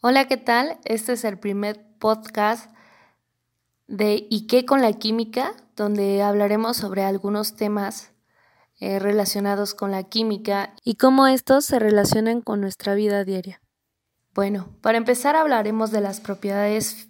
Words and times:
Hola, 0.00 0.28
¿qué 0.28 0.36
tal? 0.36 0.78
Este 0.84 1.14
es 1.14 1.24
el 1.24 1.38
primer 1.38 1.80
podcast 1.98 2.70
de 3.86 4.26
¿Y 4.28 4.46
qué 4.46 4.66
con 4.66 4.82
la 4.82 4.92
química? 4.92 5.54
donde 5.76 6.22
hablaremos 6.22 6.76
sobre 6.76 7.04
algunos 7.04 7.56
temas 7.56 8.12
eh, 8.80 8.98
relacionados 8.98 9.74
con 9.74 9.90
la 9.90 10.04
química 10.04 10.74
y 10.84 10.96
cómo 10.96 11.26
estos 11.26 11.64
se 11.64 11.78
relacionan 11.78 12.42
con 12.42 12.60
nuestra 12.60 12.94
vida 12.94 13.24
diaria. 13.24 13.63
Bueno, 14.34 14.68
para 14.80 14.98
empezar 14.98 15.36
hablaremos 15.36 15.92
de 15.92 16.00
las 16.00 16.20
propiedades 16.20 17.08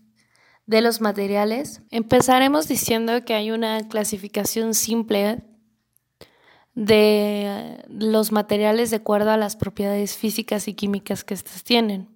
de 0.66 0.82
los 0.82 1.00
materiales. 1.00 1.80
Empezaremos 1.90 2.68
diciendo 2.68 3.24
que 3.24 3.32
hay 3.32 3.50
una 3.50 3.88
clasificación 3.88 4.74
simple 4.74 5.42
de 6.74 7.82
los 7.88 8.30
materiales 8.30 8.90
de 8.90 8.96
acuerdo 8.96 9.30
a 9.30 9.38
las 9.38 9.56
propiedades 9.56 10.16
físicas 10.16 10.68
y 10.68 10.74
químicas 10.74 11.24
que 11.24 11.32
estos 11.32 11.64
tienen. 11.64 12.10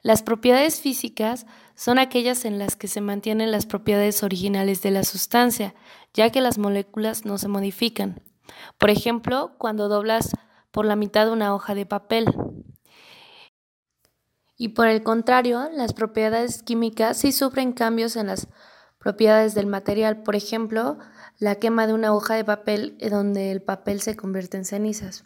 Las 0.00 0.22
propiedades 0.22 0.80
físicas 0.80 1.46
son 1.74 1.98
aquellas 1.98 2.46
en 2.46 2.58
las 2.58 2.74
que 2.74 2.88
se 2.88 3.02
mantienen 3.02 3.50
las 3.50 3.66
propiedades 3.66 4.22
originales 4.22 4.82
de 4.82 4.92
la 4.92 5.04
sustancia, 5.04 5.74
ya 6.14 6.30
que 6.30 6.40
las 6.40 6.58
moléculas 6.58 7.26
no 7.26 7.36
se 7.36 7.48
modifican. 7.48 8.22
Por 8.78 8.90
ejemplo, 8.90 9.52
cuando 9.58 9.88
doblas 9.88 10.30
por 10.72 10.86
la 10.86 10.96
mitad 10.96 11.30
una 11.30 11.54
hoja 11.54 11.74
de 11.74 11.86
papel. 11.86 12.24
Y 14.62 14.68
por 14.68 14.86
el 14.86 15.02
contrario, 15.02 15.68
las 15.72 15.92
propiedades 15.92 16.62
químicas 16.62 17.16
sí 17.16 17.32
sufren 17.32 17.72
cambios 17.72 18.14
en 18.14 18.28
las 18.28 18.46
propiedades 19.00 19.56
del 19.56 19.66
material. 19.66 20.22
Por 20.22 20.36
ejemplo, 20.36 21.00
la 21.40 21.56
quema 21.56 21.88
de 21.88 21.94
una 21.94 22.14
hoja 22.14 22.36
de 22.36 22.44
papel 22.44 22.96
donde 23.10 23.50
el 23.50 23.60
papel 23.60 24.00
se 24.00 24.14
convierte 24.14 24.58
en 24.58 24.64
cenizas. 24.64 25.24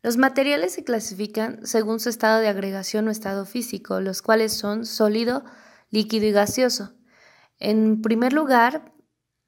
Los 0.00 0.16
materiales 0.16 0.74
se 0.74 0.84
clasifican 0.84 1.66
según 1.66 1.98
su 1.98 2.08
estado 2.08 2.38
de 2.38 2.46
agregación 2.46 3.08
o 3.08 3.10
estado 3.10 3.46
físico, 3.46 3.98
los 3.98 4.22
cuales 4.22 4.52
son 4.52 4.86
sólido, 4.86 5.44
líquido 5.90 6.26
y 6.26 6.30
gaseoso. 6.30 6.94
En 7.58 8.00
primer 8.00 8.32
lugar, 8.32 8.92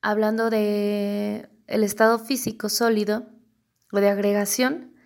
hablando 0.02 0.50
de 0.50 1.48
el 1.68 1.84
estado 1.84 2.18
físico 2.18 2.68
sólido 2.68 3.28
o 3.92 4.00
de 4.00 4.08
agregación, 4.08 4.97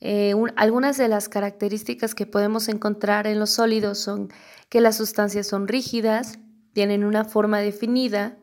eh, 0.00 0.34
algunas 0.56 0.96
de 0.96 1.08
las 1.08 1.28
características 1.28 2.14
que 2.14 2.26
podemos 2.26 2.68
encontrar 2.68 3.26
en 3.26 3.38
los 3.38 3.50
sólidos 3.50 3.98
son 3.98 4.28
que 4.68 4.80
las 4.80 4.96
sustancias 4.96 5.46
son 5.46 5.68
rígidas, 5.68 6.38
tienen 6.72 7.04
una 7.04 7.24
forma 7.24 7.60
definida, 7.60 8.36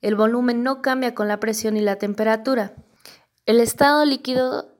el 0.00 0.14
volumen 0.14 0.62
no 0.62 0.82
cambia 0.82 1.14
con 1.14 1.28
la 1.28 1.40
presión 1.40 1.76
y 1.76 1.80
la 1.80 1.96
temperatura. 1.96 2.74
El 3.46 3.60
estado 3.60 4.04
líquido 4.04 4.76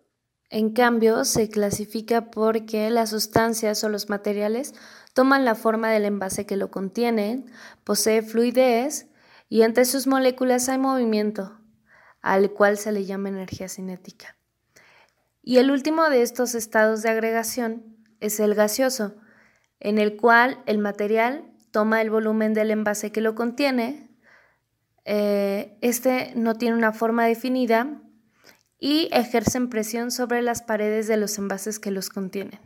en 0.48 0.70
cambio, 0.72 1.24
se 1.24 1.48
clasifica 1.48 2.30
porque 2.30 2.88
las 2.90 3.10
sustancias 3.10 3.82
o 3.82 3.88
los 3.88 4.08
materiales 4.08 4.74
toman 5.12 5.44
la 5.44 5.56
forma 5.56 5.90
del 5.90 6.04
envase 6.04 6.46
que 6.46 6.56
lo 6.56 6.70
contienen, 6.70 7.50
posee 7.82 8.22
fluidez 8.22 9.08
y 9.48 9.62
entre 9.62 9.84
sus 9.84 10.06
moléculas 10.06 10.68
hay 10.68 10.78
movimiento, 10.78 11.58
al 12.22 12.52
cual 12.52 12.78
se 12.78 12.92
le 12.92 13.04
llama 13.04 13.28
energía 13.28 13.68
cinética. 13.68 14.36
Y 15.46 15.56
el 15.58 15.70
último 15.70 16.10
de 16.10 16.20
estos 16.20 16.54
estados 16.54 17.02
de 17.02 17.08
agregación 17.08 17.96
es 18.20 18.40
el 18.40 18.54
gaseoso, 18.54 19.14
en 19.80 19.98
el 19.98 20.16
cual 20.16 20.62
el 20.66 20.78
material 20.78 21.50
toma 21.70 22.02
el 22.02 22.10
volumen 22.10 22.52
del 22.52 22.70
envase 22.70 23.12
que 23.12 23.20
lo 23.22 23.34
contiene. 23.34 24.10
Eh, 25.04 25.78
este 25.82 26.32
no 26.34 26.56
tiene 26.56 26.76
una 26.76 26.92
forma 26.92 27.24
definida, 27.26 28.02
y 28.78 29.08
ejercen 29.12 29.68
presión 29.68 30.10
sobre 30.10 30.42
las 30.42 30.62
paredes 30.62 31.06
de 31.06 31.16
los 31.16 31.38
envases 31.38 31.78
que 31.78 31.90
los 31.90 32.10
contienen. 32.10 32.60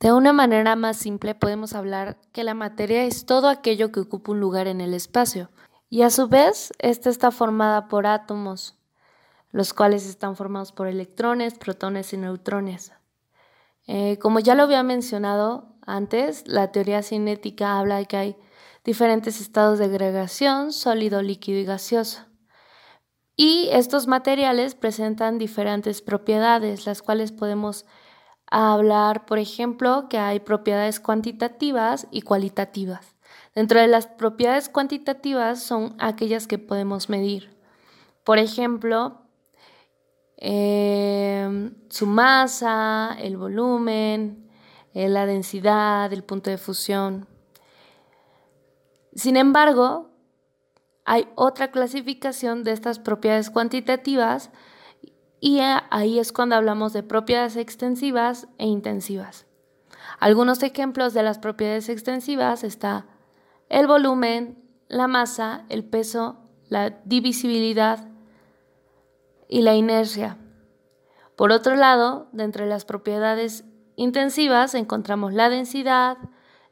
De 0.00 0.12
una 0.12 0.32
manera 0.32 0.74
más 0.74 0.96
simple 0.96 1.34
podemos 1.34 1.74
hablar 1.74 2.18
que 2.32 2.42
la 2.42 2.54
materia 2.54 3.04
es 3.04 3.24
todo 3.24 3.48
aquello 3.48 3.92
que 3.92 4.00
ocupa 4.00 4.32
un 4.32 4.40
lugar 4.40 4.66
en 4.66 4.80
el 4.80 4.94
espacio 4.94 5.50
y 5.88 6.02
a 6.02 6.10
su 6.10 6.28
vez 6.28 6.72
esta 6.78 7.10
está 7.10 7.30
formada 7.30 7.86
por 7.86 8.06
átomos, 8.06 8.76
los 9.52 9.72
cuales 9.74 10.06
están 10.06 10.34
formados 10.36 10.72
por 10.72 10.88
electrones, 10.88 11.54
protones 11.54 12.12
y 12.12 12.16
neutrones. 12.16 12.92
Eh, 13.86 14.18
como 14.18 14.40
ya 14.40 14.54
lo 14.54 14.64
había 14.64 14.82
mencionado 14.82 15.76
antes, 15.86 16.46
la 16.46 16.72
teoría 16.72 17.02
cinética 17.02 17.78
habla 17.78 17.96
de 17.96 18.06
que 18.06 18.16
hay 18.16 18.36
diferentes 18.84 19.40
estados 19.40 19.78
de 19.78 19.86
agregación, 19.86 20.72
sólido, 20.72 21.22
líquido 21.22 21.58
y 21.58 21.64
gaseoso. 21.64 22.22
Y 23.36 23.68
estos 23.72 24.06
materiales 24.06 24.74
presentan 24.74 25.38
diferentes 25.38 26.02
propiedades, 26.02 26.86
las 26.86 27.02
cuales 27.02 27.32
podemos 27.32 27.86
hablar, 28.46 29.24
por 29.24 29.38
ejemplo, 29.38 30.08
que 30.08 30.18
hay 30.18 30.40
propiedades 30.40 31.00
cuantitativas 31.00 32.06
y 32.10 32.22
cualitativas. 32.22 33.16
Dentro 33.54 33.80
de 33.80 33.86
las 33.86 34.06
propiedades 34.06 34.68
cuantitativas 34.68 35.62
son 35.62 35.96
aquellas 35.98 36.46
que 36.46 36.58
podemos 36.58 37.08
medir. 37.08 37.56
Por 38.24 38.38
ejemplo, 38.38 39.21
em, 40.36 41.74
su 41.88 42.06
masa, 42.06 43.16
el 43.20 43.36
volumen, 43.36 44.48
eh, 44.94 45.08
la 45.08 45.26
densidad, 45.26 46.12
el 46.12 46.24
punto 46.24 46.50
de 46.50 46.58
fusión. 46.58 47.26
Sin 49.14 49.36
embargo, 49.36 50.10
hay 51.04 51.28
otra 51.34 51.70
clasificación 51.70 52.64
de 52.64 52.72
estas 52.72 52.98
propiedades 52.98 53.50
cuantitativas 53.50 54.50
y 55.40 55.58
ahí 55.60 56.18
es 56.18 56.32
cuando 56.32 56.54
hablamos 56.54 56.92
de 56.92 57.02
propiedades 57.02 57.56
extensivas 57.56 58.46
e 58.58 58.66
intensivas. 58.66 59.46
Algunos 60.20 60.62
ejemplos 60.62 61.14
de 61.14 61.24
las 61.24 61.38
propiedades 61.38 61.88
extensivas 61.88 62.62
está 62.62 63.06
el 63.68 63.86
volumen, 63.86 64.62
la 64.88 65.08
masa, 65.08 65.64
el 65.68 65.84
peso, 65.84 66.38
la 66.68 66.90
divisibilidad 67.04 68.11
y 69.52 69.60
la 69.60 69.74
inercia. 69.74 70.38
Por 71.36 71.52
otro 71.52 71.76
lado, 71.76 72.26
de 72.32 72.44
entre 72.44 72.66
las 72.66 72.86
propiedades 72.86 73.64
intensivas 73.96 74.74
encontramos 74.74 75.34
la 75.34 75.50
densidad, 75.50 76.16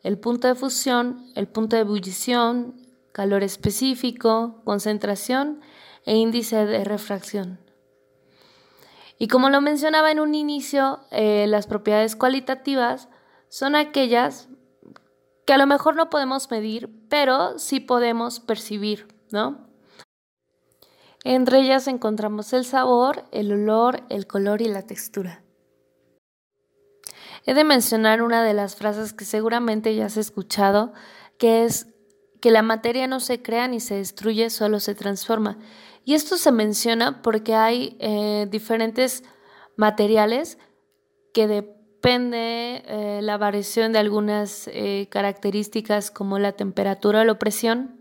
el 0.02 0.18
punto 0.18 0.48
de 0.48 0.54
fusión, 0.54 1.26
el 1.34 1.46
punto 1.46 1.76
de 1.76 1.82
ebullición, 1.82 2.80
calor 3.12 3.42
específico, 3.42 4.62
concentración 4.64 5.60
e 6.06 6.16
índice 6.16 6.64
de 6.64 6.82
refracción. 6.84 7.60
Y 9.18 9.28
como 9.28 9.50
lo 9.50 9.60
mencionaba 9.60 10.10
en 10.10 10.18
un 10.18 10.34
inicio, 10.34 11.00
eh, 11.10 11.44
las 11.48 11.66
propiedades 11.66 12.16
cualitativas 12.16 13.10
son 13.50 13.76
aquellas 13.76 14.48
que 15.44 15.52
a 15.52 15.58
lo 15.58 15.66
mejor 15.66 15.96
no 15.96 16.08
podemos 16.08 16.50
medir, 16.50 16.88
pero 17.10 17.58
sí 17.58 17.78
podemos 17.78 18.40
percibir, 18.40 19.14
¿no? 19.30 19.69
Entre 21.24 21.60
ellas 21.60 21.86
encontramos 21.86 22.52
el 22.52 22.64
sabor, 22.64 23.24
el 23.30 23.52
olor, 23.52 24.02
el 24.08 24.26
color 24.26 24.62
y 24.62 24.68
la 24.68 24.82
textura. 24.82 25.42
He 27.44 27.54
de 27.54 27.64
mencionar 27.64 28.22
una 28.22 28.42
de 28.42 28.54
las 28.54 28.76
frases 28.76 29.12
que 29.12 29.24
seguramente 29.24 29.94
ya 29.94 30.06
has 30.06 30.16
escuchado, 30.16 30.92
que 31.38 31.64
es 31.64 31.88
que 32.40 32.50
la 32.50 32.62
materia 32.62 33.06
no 33.06 33.20
se 33.20 33.42
crea 33.42 33.68
ni 33.68 33.80
se 33.80 33.96
destruye, 33.96 34.50
solo 34.50 34.80
se 34.80 34.94
transforma. 34.94 35.58
Y 36.04 36.14
esto 36.14 36.38
se 36.38 36.52
menciona 36.52 37.22
porque 37.22 37.54
hay 37.54 37.96
eh, 38.00 38.46
diferentes 38.50 39.22
materiales 39.76 40.58
que 41.34 41.46
depende 41.46 42.82
eh, 42.86 43.20
la 43.22 43.36
variación 43.36 43.92
de 43.92 43.98
algunas 43.98 44.68
eh, 44.68 45.08
características 45.10 46.10
como 46.10 46.38
la 46.38 46.52
temperatura 46.52 47.20
o 47.20 47.24
la 47.24 47.38
presión, 47.38 47.99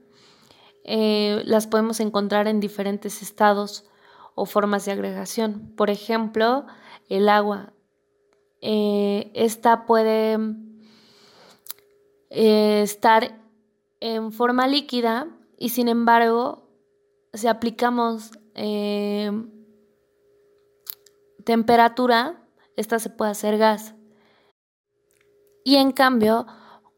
las 1.46 1.68
podemos 1.68 2.00
encontrar 2.00 2.48
en 2.48 2.60
diferentes 2.60 3.22
estados 3.22 3.86
o 4.36 4.46
formas 4.46 4.86
de 4.86 4.92
agregación. 4.92 5.74
Por 5.76 5.90
ejemplo, 5.90 6.66
el 7.10 7.30
agua. 7.30 7.74
esta 8.62 9.86
puede 9.86 10.38
estar 12.30 13.40
en 14.00 14.32
forma 14.32 14.68
líquida 14.68 15.28
y 15.58 15.70
sin 15.70 15.88
embargo, 15.90 16.70
si 17.34 17.48
aplicamos 17.48 18.32
eh, 18.56 19.32
temperatura, 21.44 22.42
esta 22.76 23.00
se 23.00 23.10
puede 23.10 23.32
hacer 23.32 23.58
gas. 23.58 23.94
Y 25.66 25.76
en 25.76 25.92
cambio, 25.92 26.48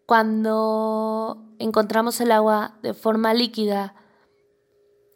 cuando 0.05 1.50
encontramos 1.61 2.19
el 2.21 2.31
agua 2.31 2.79
de 2.81 2.93
forma 2.93 3.33
líquida 3.33 3.95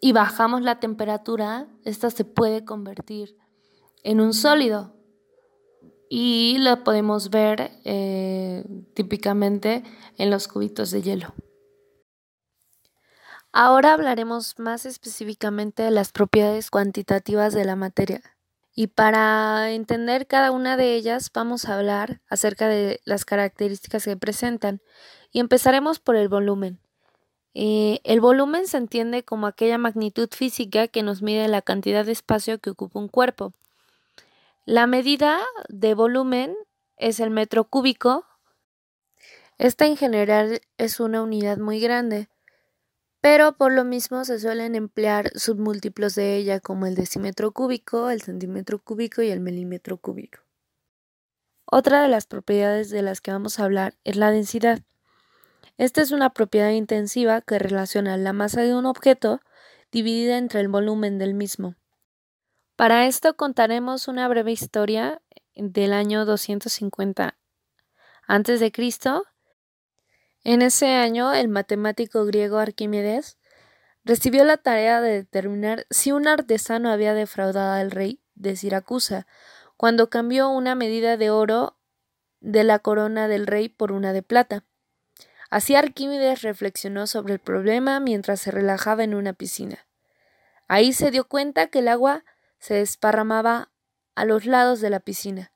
y 0.02 0.12
bajamos 0.12 0.62
la 0.62 0.80
temperatura, 0.80 1.68
esta 1.84 2.10
se 2.12 2.26
puede 2.26 2.64
convertir 2.64 3.36
en 4.04 4.22
un 4.22 4.34
sólido. 4.34 4.94
y 6.08 6.60
lo 6.60 6.84
podemos 6.84 7.32
ver 7.32 7.72
eh, 7.84 8.64
típicamente 8.94 9.84
en 10.18 10.30
los 10.30 10.48
cubitos 10.48 10.92
de 10.92 11.02
hielo. 11.02 11.34
Ahora 13.52 13.94
hablaremos 13.94 14.60
más 14.60 14.86
específicamente 14.86 15.82
de 15.82 15.90
las 15.90 16.12
propiedades 16.12 16.70
cuantitativas 16.70 17.54
de 17.54 17.66
la 17.66 17.76
materia. 17.76 18.35
Y 18.76 18.88
para 18.88 19.72
entender 19.72 20.28
cada 20.28 20.52
una 20.52 20.76
de 20.76 20.96
ellas 20.96 21.32
vamos 21.34 21.66
a 21.66 21.78
hablar 21.78 22.22
acerca 22.30 22.68
de 22.68 23.00
las 23.06 23.24
características 23.24 24.04
que 24.04 24.18
presentan. 24.18 24.82
Y 25.32 25.40
empezaremos 25.40 26.00
por 26.00 26.18
el 26.18 26.28
volumen. 26.28 26.80
Eh, 27.54 28.02
el 28.04 28.20
volumen 28.20 28.68
se 28.68 28.76
entiende 28.76 29.24
como 29.24 29.48
aquella 29.48 29.78
magnitud 29.78 30.28
física 30.30 30.90
que 30.90 31.04
nos 31.04 31.22
mide 31.22 31.48
la 31.48 31.62
cantidad 31.62 32.06
de 32.06 32.12
espacio 32.12 32.60
que 32.60 32.72
ocupa 32.72 33.00
un 33.00 33.08
cuerpo. 33.08 33.54
La 34.66 34.88
medida 34.88 35.40
de 35.70 35.94
volumen 35.94 36.54
es 36.98 37.22
el 37.22 37.30
metro 37.30 37.64
cúbico. 37.64 38.26
Esta 39.58 39.86
en 39.86 39.96
general 39.96 40.60
es 40.78 41.00
una 41.00 41.22
unidad 41.22 41.60
muy 41.60 41.80
grande 41.80 42.28
pero 43.26 43.54
por 43.54 43.72
lo 43.72 43.86
mismo 43.86 44.24
se 44.24 44.38
suelen 44.38 44.76
emplear 44.76 45.32
submúltiplos 45.34 46.14
de 46.14 46.36
ella 46.36 46.60
como 46.60 46.86
el 46.86 46.94
decímetro 46.94 47.54
cúbico, 47.54 48.12
el 48.12 48.22
centímetro 48.22 48.78
cúbico 48.78 49.24
y 49.24 49.32
el 49.32 49.40
milímetro 49.40 49.98
cúbico. 49.98 50.42
Otra 51.66 52.04
de 52.04 52.08
las 52.08 52.28
propiedades 52.28 52.92
de 52.92 53.02
las 53.02 53.22
que 53.22 53.32
vamos 53.32 53.60
a 53.60 53.64
hablar 53.64 53.96
es 54.04 54.16
la 54.16 54.30
densidad. 54.30 54.84
Esta 55.80 56.04
es 56.04 56.12
una 56.12 56.34
propiedad 56.34 56.70
intensiva 56.70 57.42
que 57.42 57.58
relaciona 57.58 58.16
la 58.18 58.32
masa 58.32 58.62
de 58.62 58.76
un 58.76 58.86
objeto 58.86 59.42
dividida 59.92 60.38
entre 60.38 60.60
el 60.60 60.68
volumen 60.68 61.18
del 61.18 61.34
mismo. 61.34 61.74
Para 62.76 63.08
esto 63.08 63.36
contaremos 63.36 64.08
una 64.08 64.28
breve 64.28 64.52
historia 64.52 65.20
del 65.56 65.94
año 65.94 66.26
250 66.26 67.36
a.C. 68.28 68.72
En 70.46 70.62
ese 70.62 70.94
año, 70.94 71.34
el 71.34 71.48
matemático 71.48 72.24
griego 72.24 72.60
Arquímedes 72.60 73.40
recibió 74.04 74.44
la 74.44 74.58
tarea 74.58 75.02
de 75.02 75.10
determinar 75.10 75.88
si 75.90 76.12
un 76.12 76.28
artesano 76.28 76.92
había 76.92 77.16
defraudado 77.16 77.74
al 77.74 77.90
rey 77.90 78.22
de 78.36 78.56
Siracusa 78.56 79.26
cuando 79.76 80.12
cambió 80.12 80.50
una 80.50 80.76
medida 80.76 81.18
de 81.18 81.32
oro 81.32 81.80
de 82.42 82.64
la 82.64 82.78
corona 82.78 83.28
del 83.28 83.48
rey 83.48 83.70
por 83.70 83.92
una 83.92 84.14
de 84.14 84.22
plata. 84.22 84.64
Así 85.50 85.76
Arquímedes 85.76 86.44
reflexionó 86.44 87.08
sobre 87.08 87.34
el 87.34 87.40
problema 87.40 88.00
mientras 88.00 88.40
se 88.40 88.52
relajaba 88.52 89.04
en 89.04 89.16
una 89.16 89.34
piscina. 89.34 89.88
Ahí 90.68 90.94
se 90.94 91.10
dio 91.10 91.28
cuenta 91.28 91.68
que 91.68 91.80
el 91.80 91.88
agua 91.88 92.24
se 92.60 92.76
desparramaba 92.76 93.72
a 94.14 94.26
los 94.26 94.46
lados 94.46 94.80
de 94.80 94.92
la 94.92 95.00
piscina. 95.00 95.52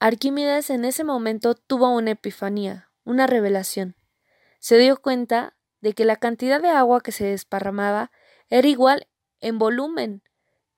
Arquímedes 0.00 0.70
en 0.70 0.86
ese 0.86 1.04
momento 1.04 1.54
tuvo 1.54 1.90
una 1.90 2.12
epifanía, 2.12 2.88
una 3.04 3.26
revelación. 3.26 3.96
Se 4.58 4.78
dio 4.78 5.00
cuenta 5.00 5.56
de 5.80 5.92
que 5.92 6.04
la 6.04 6.16
cantidad 6.16 6.60
de 6.60 6.70
agua 6.70 7.00
que 7.00 7.12
se 7.12 7.24
desparramaba 7.24 8.10
era 8.48 8.68
igual 8.68 9.08
en 9.40 9.58
volumen 9.58 10.22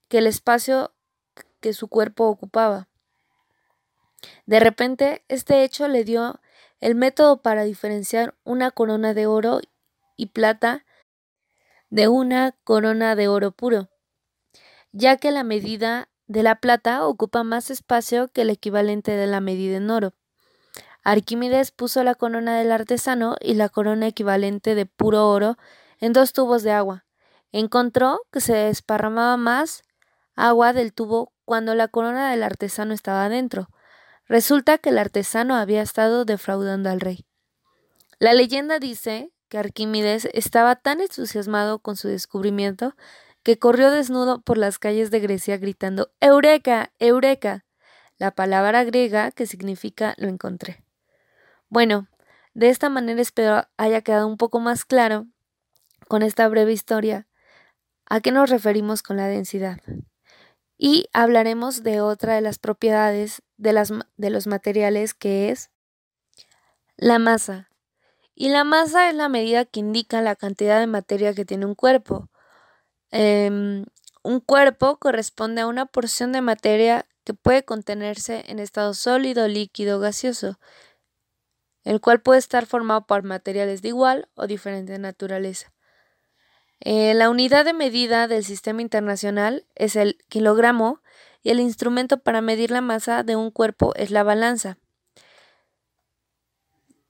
que 0.09 0.19
el 0.19 0.27
espacio 0.27 0.95
que 1.61 1.73
su 1.73 1.89
cuerpo 1.89 2.27
ocupaba. 2.27 2.89
De 4.47 4.61
repente, 4.61 5.25
este 5.29 5.65
hecho 5.65 5.89
le 5.89 6.05
dio 6.05 6.41
el 6.81 6.95
método 6.95 7.43
para 7.43 7.65
diferenciar 7.65 8.35
una 8.45 8.71
corona 8.71 9.15
de 9.15 9.27
oro 9.27 9.61
y 10.17 10.27
plata 10.27 10.85
de 11.91 12.09
una 12.09 12.53
corona 12.65 13.17
de 13.17 13.29
oro 13.29 13.53
puro, 13.53 13.89
ya 14.93 15.17
que 15.17 15.31
la 15.31 15.45
medida 15.45 16.09
de 16.27 16.43
la 16.43 16.57
plata 16.57 17.07
ocupa 17.07 17.45
más 17.45 17.71
espacio 17.71 18.29
que 18.29 18.43
el 18.43 18.51
equivalente 18.51 19.13
de 19.13 19.27
la 19.27 19.41
medida 19.41 19.77
en 19.77 19.91
oro. 19.91 20.15
Arquímedes 21.05 21.71
puso 21.71 22.03
la 22.03 22.15
corona 22.15 22.57
del 22.57 22.73
artesano 22.73 23.37
y 23.41 23.55
la 23.55 23.69
corona 23.69 24.07
equivalente 24.07 24.75
de 24.75 24.87
puro 24.87 25.29
oro 25.29 25.59
en 26.01 26.15
dos 26.15 26.33
tubos 26.33 26.63
de 26.63 26.73
agua. 26.73 27.05
Encontró 27.53 28.23
que 28.33 28.41
se 28.41 28.55
desparramaba 28.55 29.37
más 29.37 29.85
agua 30.35 30.73
del 30.73 30.95
tubo 30.95 31.33
cuando 31.45 31.75
la 31.75 31.89
corona 31.89 32.31
del 32.31 32.43
artesano 32.43 32.95
estaba 32.95 33.29
dentro. 33.29 33.69
Resulta 34.27 34.79
que 34.79 34.89
el 34.89 34.99
artesano 34.99 35.57
había 35.57 35.83
estado 35.83 36.25
defraudando 36.25 36.89
al 36.89 37.01
rey. 37.01 37.27
La 38.19 38.33
leyenda 38.33 38.79
dice 38.79 39.31
que 39.51 39.59
Arquímedes 39.59 40.27
estaba 40.33 40.75
tan 40.77 41.03
entusiasmado 41.03 41.81
con 41.81 41.97
su 41.97 42.09
descubrimiento 42.09 42.97
que 43.43 43.59
corrió 43.59 43.91
desnudo 43.91 44.41
por 44.41 44.57
las 44.57 44.79
calles 44.79 45.11
de 45.11 45.21
Grecia 45.21 45.59
gritando 45.59 46.11
Eureka, 46.21 46.93
Eureka, 46.99 47.67
la 48.17 48.31
palabra 48.31 48.85
griega 48.85 49.31
que 49.33 49.45
significa 49.45 50.15
lo 50.17 50.29
encontré. 50.29 50.84
Bueno, 51.75 52.07
de 52.55 52.69
esta 52.69 52.89
manera 52.89 53.21
espero 53.21 53.67
haya 53.79 54.01
quedado 54.03 54.29
un 54.29 54.37
poco 54.37 54.61
más 54.61 54.85
claro 54.85 55.27
con 56.07 56.23
esta 56.23 56.47
breve 56.47 56.73
historia 56.73 57.27
a 58.07 58.21
qué 58.21 58.31
nos 58.31 58.49
referimos 58.49 59.03
con 59.03 59.17
la 59.17 59.27
densidad. 59.27 59.81
Y 60.79 61.09
hablaremos 61.13 61.83
de 61.83 62.01
otra 62.01 62.37
de 62.37 62.43
las 62.43 62.61
propiedades 62.61 63.43
de, 63.57 63.73
las, 63.73 63.93
de 64.17 64.31
los 64.31 64.47
materiales 64.47 65.15
que 65.15 65.51
es 65.51 65.73
la 66.97 67.19
masa. 67.19 67.71
Y 68.37 68.51
la 68.51 68.63
masa 68.63 69.09
es 69.09 69.17
la 69.17 69.29
medida 69.29 69.65
que 69.65 69.81
indica 69.81 70.23
la 70.23 70.37
cantidad 70.37 70.79
de 70.79 70.87
materia 70.87 71.35
que 71.35 71.45
tiene 71.45 71.67
un 71.67 71.75
cuerpo. 71.75 72.31
Em, 73.11 73.85
un 74.23 74.39
cuerpo 74.39 74.99
corresponde 74.99 75.63
a 75.63 75.67
una 75.67 75.87
porción 75.87 76.31
de 76.31 76.41
materia 76.41 77.05
que 77.25 77.35
puede 77.35 77.65
contenerse 77.65 78.45
en 78.47 78.61
estado 78.61 78.95
sólido, 78.95 79.49
líquido, 79.49 79.99
gaseoso 79.99 80.61
el 81.85 82.01
cual 82.01 82.21
puede 82.21 82.39
estar 82.39 82.67
formado 82.67 83.07
por 83.07 83.23
materiales 83.23 83.83
de 83.83 83.89
igual 83.89 84.29
o 84.35 84.47
diferente 84.47 84.99
naturaleza. 84.99 85.73
Eh, 86.81 87.15
la 87.15 87.31
unidad 87.31 87.65
de 87.65 87.73
medida 87.73 88.29
del 88.29 88.45
sistema 88.45 88.83
internacional 88.83 89.65
es 89.75 89.97
el 89.97 90.19
kilogramo 90.29 91.01
y 91.43 91.51
el 91.51 91.61
instrumento 91.61 92.19
para 92.19 92.41
medir 92.41 92.71
la 92.71 92.81
masa 92.81 93.23
de 93.23 93.37
un 93.37 93.51
cuerpo 93.51 93.95
es 93.97 94.11
la 94.11 94.23
balanza. 94.23 94.79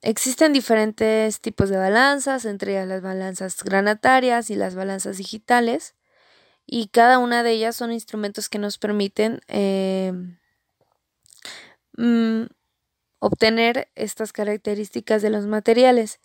Existen 0.02 0.52
diferentes 0.52 1.40
tipos 1.40 1.70
de 1.70 1.78
balanzas, 1.78 2.44
entre 2.44 2.72
ellas 2.72 2.86
las 2.86 3.00
balanzas 3.00 3.64
granatarias 3.64 4.50
y 4.50 4.54
las 4.54 4.74
balanzas 4.74 5.16
digitales, 5.16 5.94
y 6.66 6.88
cada 6.88 7.18
una 7.18 7.42
de 7.42 7.52
ellas 7.52 7.74
son 7.74 7.90
instrumentos 7.90 8.48
que 8.48 8.58
nos 8.58 8.76
permiten 8.76 9.40
eh, 9.48 10.12
mm, 11.96 12.44
obtener 13.24 13.88
estas 13.94 14.34
características 14.34 15.22
de 15.22 15.30
los 15.30 15.46
materiales. 15.46 16.20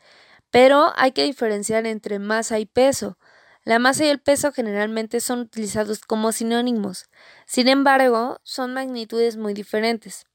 Pero 0.51 0.91
hay 0.97 1.13
que 1.13 1.23
diferenciar 1.23 1.85
entre 1.85 2.19
masa 2.19 2.59
y 2.59 2.65
peso. 2.65 3.17
La 3.63 3.79
masa 3.79 4.03
y 4.03 4.09
el 4.09 4.19
peso 4.19 4.51
generalmente 4.51 5.21
son 5.21 5.39
utilizados 5.39 6.01
como 6.01 6.33
sinónimos. 6.33 7.09
Sin 7.45 7.69
embargo, 7.69 8.39
son 8.43 8.73
magnitudes 8.73 9.37
muy 9.37 9.53
diferentes. 9.53 10.25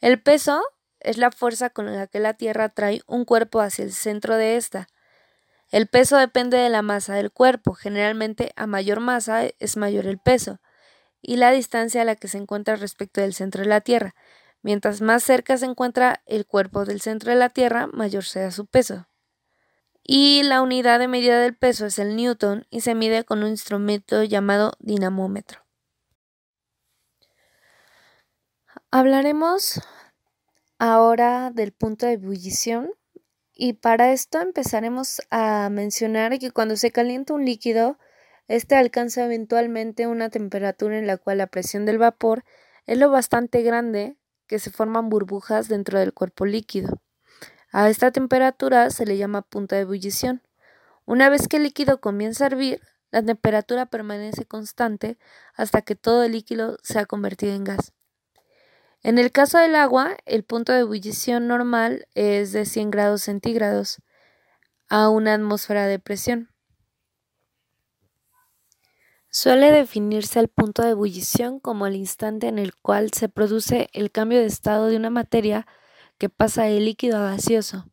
El 0.00 0.22
peso 0.22 0.62
es 1.00 1.18
la 1.18 1.32
fuerza 1.32 1.70
con 1.70 1.92
la 1.92 2.06
que 2.06 2.20
la 2.20 2.34
Tierra 2.34 2.68
trae 2.68 3.02
un 3.08 3.24
cuerpo 3.24 3.60
hacia 3.60 3.84
el 3.84 3.92
centro 3.92 4.36
de 4.36 4.56
ésta. 4.56 4.88
El 5.70 5.88
peso 5.88 6.16
depende 6.16 6.58
de 6.58 6.68
la 6.68 6.82
masa 6.82 7.14
del 7.14 7.32
cuerpo. 7.32 7.74
Generalmente 7.74 8.52
a 8.54 8.68
mayor 8.68 9.00
masa 9.00 9.46
es 9.58 9.76
mayor 9.76 10.06
el 10.06 10.18
peso 10.18 10.60
y 11.20 11.36
la 11.36 11.50
distancia 11.50 12.02
a 12.02 12.04
la 12.04 12.14
que 12.14 12.28
se 12.28 12.38
encuentra 12.38 12.76
respecto 12.76 13.20
del 13.20 13.34
centro 13.34 13.62
de 13.62 13.68
la 13.68 13.80
Tierra. 13.80 14.14
Mientras 14.62 15.00
más 15.00 15.22
cerca 15.22 15.56
se 15.56 15.66
encuentra 15.66 16.22
el 16.26 16.46
cuerpo 16.46 16.84
del 16.84 17.00
centro 17.00 17.30
de 17.30 17.38
la 17.38 17.48
Tierra, 17.48 17.86
mayor 17.86 18.24
sea 18.24 18.50
su 18.50 18.66
peso. 18.66 19.08
Y 20.02 20.42
la 20.42 20.62
unidad 20.62 20.98
de 20.98 21.08
medida 21.08 21.40
del 21.40 21.56
peso 21.56 21.86
es 21.86 21.98
el 21.98 22.16
newton 22.16 22.66
y 22.70 22.80
se 22.80 22.94
mide 22.94 23.24
con 23.24 23.42
un 23.42 23.50
instrumento 23.50 24.24
llamado 24.24 24.72
dinamómetro. 24.78 25.60
Hablaremos 28.90 29.82
ahora 30.78 31.50
del 31.50 31.72
punto 31.72 32.06
de 32.06 32.12
ebullición 32.12 32.90
y 33.52 33.74
para 33.74 34.12
esto 34.12 34.40
empezaremos 34.40 35.20
a 35.30 35.68
mencionar 35.70 36.38
que 36.38 36.52
cuando 36.52 36.76
se 36.76 36.90
calienta 36.90 37.34
un 37.34 37.44
líquido, 37.44 37.98
este 38.46 38.76
alcanza 38.76 39.24
eventualmente 39.24 40.06
una 40.06 40.30
temperatura 40.30 40.98
en 40.98 41.06
la 41.06 41.18
cual 41.18 41.38
la 41.38 41.48
presión 41.48 41.84
del 41.84 41.98
vapor 41.98 42.44
es 42.86 42.96
lo 42.96 43.10
bastante 43.10 43.62
grande 43.62 44.16
que 44.48 44.58
se 44.58 44.70
forman 44.70 45.08
burbujas 45.08 45.68
dentro 45.68 46.00
del 46.00 46.12
cuerpo 46.12 46.46
líquido. 46.46 47.00
A 47.70 47.88
esta 47.88 48.10
temperatura 48.10 48.90
se 48.90 49.06
le 49.06 49.16
llama 49.16 49.42
punto 49.42 49.76
de 49.76 49.82
ebullición. 49.82 50.42
Una 51.04 51.28
vez 51.28 51.46
que 51.46 51.58
el 51.58 51.64
líquido 51.64 52.00
comienza 52.00 52.44
a 52.44 52.48
hervir, 52.48 52.80
la 53.10 53.22
temperatura 53.22 53.86
permanece 53.86 54.44
constante 54.44 55.18
hasta 55.54 55.82
que 55.82 55.94
todo 55.94 56.24
el 56.24 56.32
líquido 56.32 56.78
se 56.82 56.98
ha 56.98 57.06
convertido 57.06 57.54
en 57.54 57.64
gas. 57.64 57.92
En 59.02 59.18
el 59.18 59.30
caso 59.30 59.58
del 59.58 59.76
agua, 59.76 60.16
el 60.26 60.42
punto 60.42 60.72
de 60.72 60.80
ebullición 60.80 61.46
normal 61.46 62.08
es 62.14 62.52
de 62.52 62.64
100 62.64 62.90
grados 62.90 63.22
centígrados 63.22 64.02
a 64.88 65.08
una 65.08 65.34
atmósfera 65.34 65.86
de 65.86 65.98
presión. 65.98 66.50
Suele 69.30 69.70
definirse 69.70 70.40
el 70.40 70.48
punto 70.48 70.82
de 70.82 70.90
ebullición 70.90 71.60
como 71.60 71.86
el 71.86 71.96
instante 71.96 72.48
en 72.48 72.58
el 72.58 72.74
cual 72.74 73.12
se 73.12 73.28
produce 73.28 73.88
el 73.92 74.10
cambio 74.10 74.38
de 74.38 74.46
estado 74.46 74.86
de 74.86 74.96
una 74.96 75.10
materia 75.10 75.66
que 76.16 76.30
pasa 76.30 76.64
de 76.64 76.80
líquido 76.80 77.18
a 77.18 77.30
gaseoso. 77.30 77.86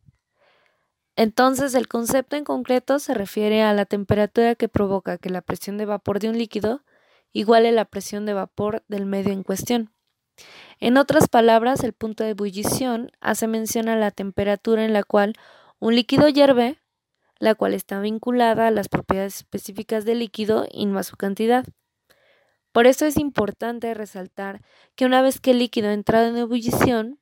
Entonces, 1.14 1.74
el 1.74 1.88
concepto 1.88 2.36
en 2.36 2.44
concreto 2.44 2.98
se 2.98 3.14
refiere 3.14 3.62
a 3.62 3.72
la 3.74 3.84
temperatura 3.84 4.54
que 4.54 4.68
provoca 4.68 5.18
que 5.18 5.30
la 5.30 5.42
presión 5.42 5.78
de 5.78 5.86
vapor 5.86 6.20
de 6.20 6.28
un 6.28 6.38
líquido 6.38 6.82
iguale 7.32 7.70
la 7.70 7.84
presión 7.84 8.26
de 8.26 8.32
vapor 8.32 8.82
del 8.88 9.06
medio 9.06 9.32
en 9.32 9.42
cuestión. 9.42 9.92
En 10.80 10.96
otras 10.96 11.28
palabras, 11.28 11.84
el 11.84 11.92
punto 11.92 12.24
de 12.24 12.30
ebullición 12.30 13.10
hace 13.20 13.46
mención 13.46 13.88
a 13.88 13.96
la 13.96 14.10
temperatura 14.10 14.84
en 14.84 14.92
la 14.92 15.02
cual 15.02 15.34
un 15.78 15.94
líquido 15.94 16.28
hierve, 16.28 16.78
la 17.38 17.54
cual 17.54 17.74
está 17.74 18.00
vinculada 18.00 18.66
a 18.66 18.70
las 18.70 18.88
propiedades 18.88 19.36
específicas 19.36 20.04
del 20.04 20.20
líquido 20.20 20.66
y 20.70 20.86
no 20.86 20.98
a 20.98 21.02
su 21.02 21.16
cantidad. 21.16 21.64
Por 22.72 22.86
eso 22.86 23.06
es 23.06 23.16
importante 23.16 23.94
resaltar 23.94 24.60
que 24.96 25.06
una 25.06 25.22
vez 25.22 25.40
que 25.40 25.52
el 25.52 25.58
líquido 25.58 25.88
ha 25.88 25.94
entrado 25.94 26.28
en 26.28 26.36
ebullición, 26.36 27.18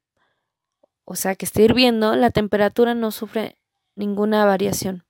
o 1.05 1.15
sea 1.17 1.37
que 1.37 1.45
está 1.45 1.63
hirviendo, 1.63 2.17
la 2.17 2.31
temperatura 2.31 2.95
no 2.95 3.11
sufre 3.11 3.59
ninguna 3.95 4.45
variación. 4.45 5.05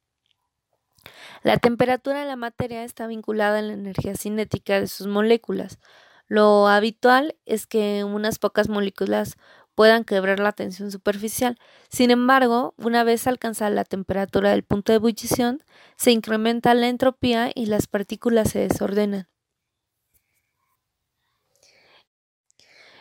La 1.43 1.59
temperatura 1.59 2.21
de 2.21 2.27
la 2.27 2.37
materia 2.37 2.85
está 2.85 3.07
vinculada 3.07 3.59
a 3.59 3.63
la 3.63 3.75
energía 3.75 4.17
cinética 4.17 4.81
de 4.81 4.87
sus 4.87 5.07
moléculas. 5.07 5.79
Lo 6.27 6.69
habitual 6.69 7.37
es 7.45 7.67
que 7.67 8.03
unas 8.03 8.39
pocas 8.39 8.69
moléculas 8.69 9.37
puedan 9.75 10.04
quebrar 10.04 10.40
la 10.40 10.52
tensión 10.52 10.90
superficial. 10.90 11.59
Sin 11.88 12.11
embargo, 12.11 12.75
una 12.76 13.04
vez 13.04 13.26
alcanzada 13.26 13.71
la 13.71 13.85
temperatura 13.85 14.50
del 14.50 14.62
punto 14.62 14.93
de 14.93 14.97
ebullición, 14.97 15.62
se 15.97 16.11
incrementa 16.11 16.75
la 16.75 16.88
entropía 16.88 17.50
y 17.54 17.66
las 17.66 17.87
partículas 17.87 18.50
se 18.50 18.61
desordenan. 18.61 19.28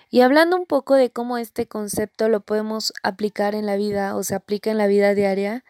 Y 0.09 0.21
hablando 0.21 0.57
un 0.57 0.67
poco 0.67 0.93
de 0.93 1.09
cómo 1.09 1.37
este 1.37 1.67
concepto 1.67 2.29
lo 2.29 2.41
podemos 2.41 2.93
aplicar 3.01 3.55
en 3.55 3.65
la 3.65 3.77
vida 3.77 4.15
o 4.15 4.23
se 4.23 4.35
aplica 4.35 4.69
en 4.69 4.77
la 4.77 4.85
vida 4.85 5.15
diaria, 5.15 5.63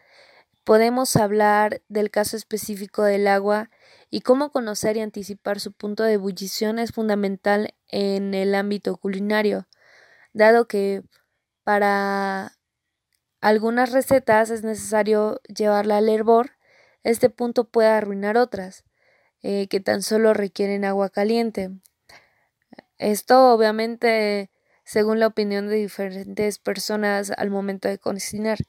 Podemos 0.63 1.17
hablar 1.17 1.81
del 1.89 2.09
caso 2.09 2.37
específico 2.37 3.03
del 3.03 3.27
agua 3.27 3.69
y 4.09 4.21
cómo 4.21 4.49
conocer 4.49 4.95
y 4.95 5.01
anticipar 5.01 5.59
su 5.59 5.73
punto 5.73 6.03
de 6.03 6.13
ebullición 6.13 6.79
es 6.79 6.93
fundamental 6.93 7.73
en 7.89 8.33
el 8.33 8.55
ámbito 8.55 8.95
culinario, 8.95 9.67
dado 10.33 10.67
que 10.67 11.03
para 11.63 12.57
algunas 13.41 13.91
recetas 13.91 14.49
es 14.49 14.63
necesario 14.63 15.41
llevarla 15.47 15.97
al 15.97 16.09
hervor, 16.09 16.51
este 17.03 17.29
punto 17.29 17.65
puede 17.65 17.89
arruinar 17.89 18.37
otras, 18.37 18.83
eh, 19.41 19.67
que 19.67 19.79
tan 19.79 20.01
solo 20.01 20.33
requieren 20.33 20.85
agua 20.85 21.09
caliente. 21.09 21.71
Esto 22.97 23.53
obviamente 23.53 24.49
según 24.85 25.19
la 25.19 25.27
opinión 25.27 25.67
de 25.67 25.75
diferentes 25.75 26.59
personas 26.59 27.31
al 27.37 27.49
momento 27.49 27.87
de 27.87 27.97
cocinar. 27.97 28.59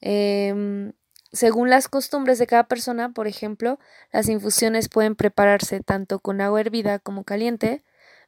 Em, 0.00 0.92
según 1.32 1.70
las 1.70 1.88
costumbres 1.88 2.38
de 2.38 2.46
cada 2.46 2.64
persona, 2.68 3.10
por 3.12 3.26
ejemplo, 3.26 3.78
las 4.12 4.28
infusiones 4.28 4.88
pueden 4.88 5.16
prepararse 5.16 5.80
tanto 5.80 6.20
con 6.20 6.40
agua 6.40 6.60
hervida 6.60 6.98
como 6.98 7.24
caliente, 7.24 7.82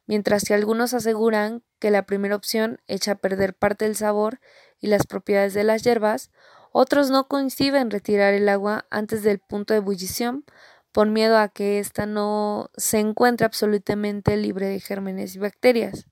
mientras 0.09 0.43
que 0.43 0.55
algunos 0.55 0.95
aseguran 0.95 1.61
que 1.77 1.91
la 1.91 2.07
primera 2.07 2.35
opción 2.35 2.81
echa 2.87 3.11
a 3.11 3.15
perder 3.15 3.53
parte 3.53 3.85
del 3.85 3.95
sabor 3.95 4.39
y 4.79 4.87
las 4.87 5.05
propiedades 5.05 5.53
de 5.53 5.63
las 5.63 5.83
hierbas, 5.83 6.31
otros 6.71 7.11
no 7.11 7.27
coinciden 7.27 7.91
retirar 7.91 8.33
el 8.33 8.49
agua 8.49 8.87
antes 8.89 9.21
del 9.21 9.37
punto 9.37 9.75
de 9.75 9.77
ebullición 9.77 10.45
por 10.91 11.05
miedo 11.09 11.37
a 11.37 11.49
que 11.49 11.77
ésta 11.77 12.07
no 12.07 12.71
se 12.75 12.97
encuentre 12.97 13.45
absolutamente 13.45 14.35
libre 14.35 14.65
de 14.65 14.79
gérmenes 14.79 15.35
y 15.35 15.39
bacterias. 15.39 16.07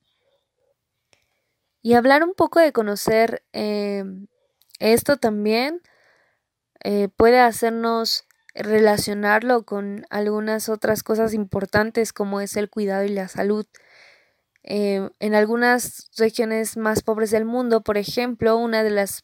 Y 1.82 1.96
hablar 1.96 2.24
un 2.24 2.36
poco 2.36 2.60
de 2.60 2.72
conocer 2.72 3.44
eh, 3.51 4.04
esto 4.77 5.18
también 5.18 5.82
eh, 6.84 7.08
puede 7.08 7.39
hacernos 7.39 8.27
relacionarlo 8.54 9.63
con 9.66 10.06
algunas 10.12 10.70
otras 10.70 11.01
cosas 11.01 11.34
importantes 11.34 12.13
como 12.13 12.42
es 12.42 12.56
el 12.58 12.70
cuidado 12.70 13.04
y 13.04 13.10
la 13.10 13.27
salud. 13.27 13.66
Eh, 14.69 15.09
en 15.19 15.33
algunas 15.33 16.12
regiones 16.17 16.75
más 16.75 17.01
pobres 17.01 17.31
del 17.31 17.45
mundo, 17.45 17.83
por 17.83 17.97
ejemplo, 17.97 18.57
una 18.57 18.83
de 18.83 18.89
las 18.89 19.24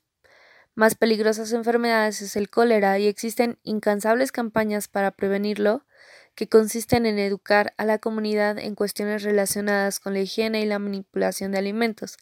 más 0.73 0.95
peligrosas 0.95 1.51
enfermedades 1.51 2.21
es 2.21 2.37
el 2.37 2.49
cólera 2.49 2.97
y 2.97 3.07
existen 3.07 3.59
incansables 3.61 4.31
campañas 4.31 4.87
para 4.87 5.11
prevenirlo 5.11 5.85
que 6.33 6.47
consisten 6.47 7.05
en 7.05 7.19
educar 7.19 7.73
a 7.77 7.83
la 7.83 7.97
comunidad 7.97 8.57
en 8.57 8.73
cuestiones 8.73 9.23
relacionadas 9.23 9.99
con 9.99 10.13
la 10.13 10.21
higiene 10.21 10.61
y 10.61 10.65
la 10.65 10.79
manipulación 10.79 11.51
de 11.51 11.57
alimentos. 11.57 12.15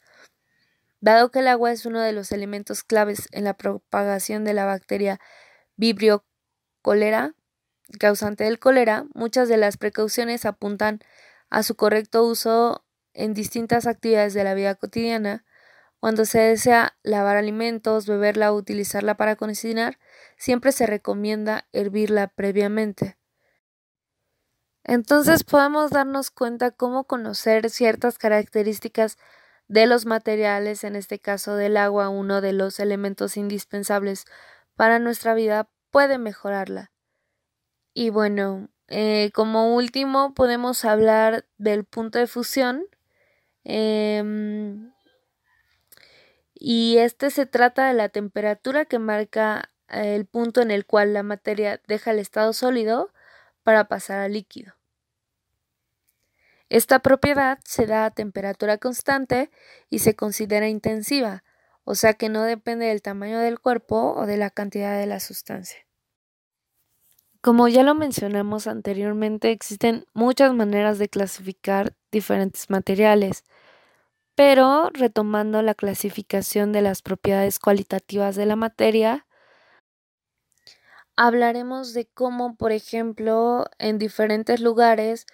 Dado 0.99 1.29
que 1.29 1.39
el 1.39 1.47
agua 1.47 1.71
es 1.71 1.85
uno 1.85 2.01
de 2.01 2.13
los 2.13 2.31
elementos 2.31 2.83
claves 2.83 3.27
en 3.31 3.43
la 3.43 3.53
propagación 3.53 4.43
de 4.45 4.55
la 4.55 4.65
bacteria 4.65 5.19
Vibrio 5.75 6.25
cólera, 6.81 7.35
causante 7.99 8.45
del 8.45 8.57
cólera, 8.57 9.05
muchas 9.13 9.47
de 9.47 9.57
las 9.57 9.77
precauciones 9.77 10.43
apuntan 10.45 11.01
a 11.51 11.61
su 11.61 11.75
correcto 11.75 12.25
uso 12.25 12.83
en 13.13 13.33
distintas 13.33 13.87
actividades 13.87 14.33
de 14.33 14.43
la 14.43 14.53
vida 14.53 14.75
cotidiana. 14.75 15.45
Cuando 15.99 16.25
se 16.25 16.39
desea 16.39 16.97
lavar 17.03 17.37
alimentos, 17.37 18.07
beberla 18.07 18.51
o 18.51 18.55
utilizarla 18.55 19.15
para 19.15 19.35
cocinar, 19.35 19.99
siempre 20.37 20.71
se 20.71 20.87
recomienda 20.87 21.67
hervirla 21.73 22.27
previamente. 22.27 23.17
Entonces 24.83 25.43
podemos 25.43 25.91
darnos 25.91 26.31
cuenta 26.31 26.71
cómo 26.71 27.03
conocer 27.03 27.69
ciertas 27.69 28.17
características 28.17 29.17
de 29.67 29.85
los 29.85 30.05
materiales, 30.05 30.83
en 30.83 30.95
este 30.95 31.19
caso 31.19 31.55
del 31.55 31.77
agua, 31.77 32.09
uno 32.09 32.41
de 32.41 32.51
los 32.51 32.79
elementos 32.79 33.37
indispensables 33.37 34.25
para 34.75 34.99
nuestra 34.99 35.33
vida, 35.33 35.69
puede 35.91 36.17
mejorarla. 36.17 36.91
Y 37.93 38.09
bueno, 38.09 38.69
eh, 38.87 39.31
como 39.33 39.75
último 39.75 40.33
podemos 40.33 40.83
hablar 40.83 41.45
del 41.57 41.85
punto 41.85 42.19
de 42.19 42.27
fusión. 42.27 42.85
Em, 43.63 44.91
y 46.53 46.97
este 46.97 47.31
se 47.31 47.45
trata 47.45 47.87
de 47.87 47.93
la 47.93 48.09
temperatura 48.09 48.85
que 48.85 48.99
marca 48.99 49.69
el 49.87 50.25
punto 50.25 50.61
en 50.61 50.71
el 50.71 50.85
cual 50.85 51.13
la 51.13 51.23
materia 51.23 51.81
deja 51.87 52.11
el 52.11 52.19
estado 52.19 52.53
sólido 52.53 53.11
para 53.63 53.87
pasar 53.87 54.19
al 54.19 54.33
líquido. 54.33 54.73
Esta 56.69 56.99
propiedad 56.99 57.59
se 57.65 57.85
da 57.85 58.05
a 58.05 58.11
temperatura 58.11 58.77
constante 58.77 59.51
y 59.89 59.99
se 59.99 60.15
considera 60.15 60.69
intensiva, 60.69 61.43
o 61.83 61.95
sea 61.95 62.13
que 62.13 62.29
no 62.29 62.43
depende 62.43 62.85
del 62.85 63.01
tamaño 63.01 63.39
del 63.39 63.59
cuerpo 63.59 64.13
o 64.15 64.25
de 64.25 64.37
la 64.37 64.49
cantidad 64.49 64.97
de 64.97 65.05
la 65.05 65.19
sustancia. 65.19 65.85
Como 67.41 67.67
ya 67.67 67.83
lo 67.83 67.95
mencionamos 67.95 68.67
anteriormente, 68.67 69.51
existen 69.51 70.05
muchas 70.13 70.53
maneras 70.53 70.99
de 70.99 71.09
clasificar 71.09 71.93
diferentes 72.11 72.69
materiales, 72.69 73.43
pero 74.35 74.89
retomando 74.93 75.61
la 75.61 75.75
clasificación 75.75 76.71
de 76.71 76.81
las 76.81 77.01
propiedades 77.01 77.59
cualitativas 77.59 78.35
de 78.35 78.45
la 78.45 78.55
materia, 78.55 79.27
hablaremos 81.15 81.93
de 81.93 82.07
cómo, 82.07 82.55
por 82.55 82.71
ejemplo, 82.71 83.65
en 83.77 83.97
diferentes 83.97 84.59
lugares 84.59 85.25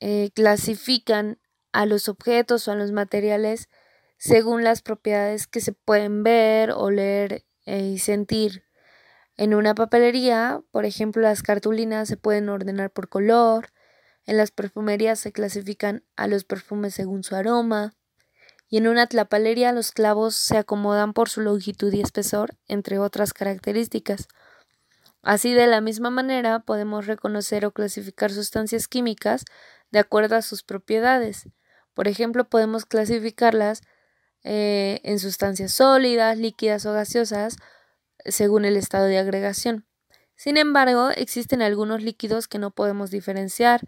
eh, 0.00 0.30
clasifican 0.34 1.38
a 1.72 1.86
los 1.86 2.08
objetos 2.08 2.68
o 2.68 2.72
a 2.72 2.76
los 2.76 2.92
materiales 2.92 3.68
según 4.16 4.64
las 4.64 4.82
propiedades 4.82 5.46
que 5.46 5.60
se 5.60 5.72
pueden 5.72 6.22
ver, 6.22 6.72
oler 6.72 7.44
eh, 7.66 7.90
y 7.94 7.98
sentir. 7.98 8.64
En 9.36 9.54
una 9.54 9.74
papelería, 9.74 10.62
por 10.72 10.84
ejemplo, 10.84 11.22
las 11.22 11.42
cartulinas 11.42 12.08
se 12.08 12.16
pueden 12.16 12.48
ordenar 12.48 12.90
por 12.90 13.08
color, 13.08 13.72
en 14.26 14.36
las 14.36 14.50
perfumerías 14.50 15.20
se 15.20 15.32
clasifican 15.32 16.04
a 16.16 16.26
los 16.26 16.44
perfumes 16.44 16.94
según 16.94 17.22
su 17.24 17.36
aroma, 17.36 17.94
y 18.68 18.76
en 18.78 18.88
una 18.88 19.06
tlapalería 19.06 19.72
los 19.72 19.92
clavos 19.92 20.34
se 20.34 20.58
acomodan 20.58 21.12
por 21.12 21.28
su 21.28 21.40
longitud 21.40 21.92
y 21.92 22.00
espesor, 22.00 22.56
entre 22.66 22.98
otras 22.98 23.32
características. 23.32 24.28
Así, 25.22 25.54
de 25.54 25.66
la 25.66 25.80
misma 25.80 26.10
manera, 26.10 26.60
podemos 26.60 27.06
reconocer 27.06 27.64
o 27.64 27.72
clasificar 27.72 28.30
sustancias 28.30 28.88
químicas 28.88 29.44
de 29.90 29.98
acuerdo 29.98 30.36
a 30.36 30.42
sus 30.42 30.62
propiedades. 30.62 31.48
Por 31.94 32.08
ejemplo, 32.08 32.48
podemos 32.48 32.86
clasificarlas 32.86 33.82
eh, 34.44 35.00
en 35.02 35.18
sustancias 35.18 35.72
sólidas, 35.72 36.38
líquidas 36.38 36.86
o 36.86 36.92
gaseosas 36.92 37.56
según 38.24 38.64
el 38.64 38.76
estado 38.76 39.06
de 39.06 39.18
agregación. 39.18 39.86
Sin 40.36 40.56
embargo, 40.56 41.10
existen 41.10 41.62
algunos 41.62 42.02
líquidos 42.02 42.46
que 42.46 42.58
no 42.58 42.70
podemos 42.70 43.10
diferenciar, 43.10 43.80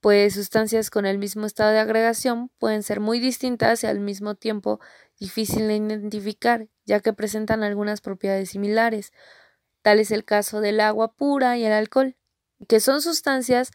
pues 0.00 0.34
sustancias 0.34 0.90
con 0.90 1.06
el 1.06 1.18
mismo 1.18 1.46
estado 1.46 1.72
de 1.72 1.78
agregación 1.78 2.50
pueden 2.58 2.82
ser 2.82 3.00
muy 3.00 3.20
distintas 3.20 3.84
y 3.84 3.86
al 3.86 4.00
mismo 4.00 4.34
tiempo 4.34 4.80
difícil 5.18 5.68
de 5.68 5.76
identificar, 5.76 6.68
ya 6.86 7.00
que 7.00 7.12
presentan 7.12 7.62
algunas 7.62 8.00
propiedades 8.00 8.50
similares. 8.50 9.12
Tal 9.82 10.00
es 10.00 10.10
el 10.10 10.24
caso 10.24 10.60
del 10.60 10.80
agua 10.80 11.12
pura 11.14 11.58
y 11.58 11.64
el 11.64 11.72
alcohol, 11.72 12.16
que 12.68 12.80
son 12.80 13.02
sustancias 13.02 13.70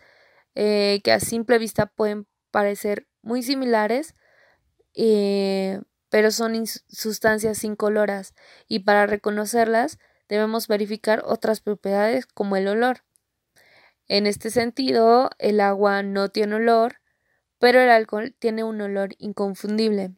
eh, 0.55 1.01
que 1.03 1.11
a 1.11 1.19
simple 1.19 1.59
vista 1.59 1.87
pueden 1.87 2.27
parecer 2.51 3.07
muy 3.21 3.43
similares, 3.43 4.15
eh, 4.93 5.81
pero 6.09 6.31
son 6.31 6.65
sustancias 6.87 7.63
incoloras 7.63 8.33
y 8.67 8.79
para 8.79 9.07
reconocerlas 9.07 9.99
debemos 10.29 10.67
verificar 10.67 11.21
otras 11.25 11.61
propiedades 11.61 12.25
como 12.25 12.55
el 12.55 12.67
olor. 12.67 13.03
En 14.07 14.27
este 14.27 14.51
sentido, 14.51 15.31
el 15.39 15.59
agua 15.59 16.03
no 16.03 16.29
tiene 16.29 16.55
olor, 16.55 17.01
pero 17.59 17.81
el 17.81 17.89
alcohol 17.89 18.35
tiene 18.37 18.63
un 18.63 18.79
olor 18.81 19.15
inconfundible. 19.17 20.11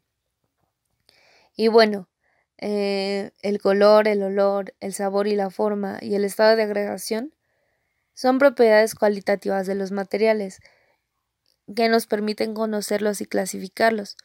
Y 1.55 1.69
bueno, 1.69 2.09
eh, 2.57 3.31
el 3.41 3.61
color, 3.61 4.07
el 4.07 4.23
olor, 4.23 4.73
el 4.79 4.93
sabor 4.93 5.27
y 5.27 5.35
la 5.35 5.49
forma 5.49 5.99
y 6.01 6.15
el 6.15 6.25
estado 6.25 6.55
de 6.55 6.63
agregación 6.63 7.33
son 8.13 8.39
propiedades 8.39 8.95
cualitativas 8.95 9.67
de 9.67 9.75
los 9.75 9.91
materiales 9.91 10.59
que 11.75 11.87
nos 11.87 12.07
permiten 12.07 12.53
conocerlos 12.53 13.21
y 13.21 13.25
clasificarlos. 13.25 14.17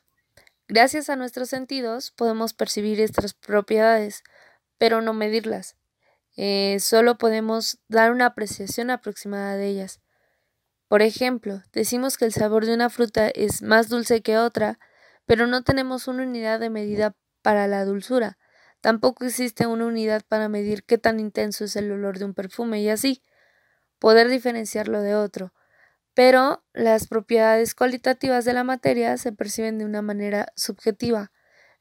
Gracias 0.68 1.10
a 1.10 1.16
nuestros 1.16 1.50
sentidos 1.50 2.10
podemos 2.10 2.54
percibir 2.54 3.00
estas 3.00 3.34
propiedades, 3.34 4.24
pero 4.78 5.02
no 5.02 5.12
medirlas. 5.12 5.76
Eh, 6.36 6.78
solo 6.80 7.18
podemos 7.18 7.78
dar 7.88 8.12
una 8.12 8.26
apreciación 8.26 8.90
aproximada 8.90 9.56
de 9.56 9.66
ellas. 9.68 10.00
Por 10.88 11.02
ejemplo, 11.02 11.62
decimos 11.72 12.16
que 12.16 12.24
el 12.24 12.32
sabor 12.32 12.66
de 12.66 12.74
una 12.74 12.90
fruta 12.90 13.28
es 13.28 13.62
más 13.62 13.88
dulce 13.88 14.22
que 14.22 14.38
otra, 14.38 14.78
pero 15.26 15.46
no 15.46 15.62
tenemos 15.62 16.08
una 16.08 16.24
unidad 16.24 16.60
de 16.60 16.70
medida 16.70 17.14
para 17.42 17.66
la 17.66 17.84
dulzura. 17.84 18.38
Tampoco 18.80 19.24
existe 19.24 19.66
una 19.66 19.86
unidad 19.86 20.22
para 20.26 20.48
medir 20.48 20.84
qué 20.84 20.98
tan 20.98 21.20
intenso 21.20 21.64
es 21.64 21.76
el 21.76 21.90
olor 21.90 22.18
de 22.18 22.24
un 22.24 22.34
perfume 22.34 22.80
y 22.82 22.88
así 22.88 23.22
poder 23.98 24.28
diferenciarlo 24.28 25.00
de 25.00 25.14
otro. 25.14 25.52
Pero 26.14 26.64
las 26.72 27.06
propiedades 27.06 27.74
cualitativas 27.74 28.44
de 28.44 28.52
la 28.52 28.64
materia 28.64 29.16
se 29.16 29.32
perciben 29.32 29.78
de 29.78 29.84
una 29.84 30.02
manera 30.02 30.52
subjetiva, 30.56 31.32